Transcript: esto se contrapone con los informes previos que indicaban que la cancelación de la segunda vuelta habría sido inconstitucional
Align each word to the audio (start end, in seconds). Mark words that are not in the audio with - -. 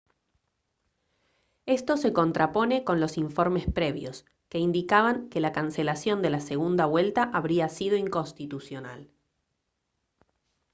esto 1.67 1.95
se 1.95 2.11
contrapone 2.11 2.83
con 2.83 2.99
los 2.99 3.19
informes 3.19 3.67
previos 3.71 4.25
que 4.49 4.57
indicaban 4.57 5.29
que 5.29 5.39
la 5.39 5.51
cancelación 5.51 6.23
de 6.23 6.31
la 6.31 6.39
segunda 6.39 6.87
vuelta 6.87 7.21
habría 7.31 7.69
sido 7.69 7.97
inconstitucional 7.97 9.11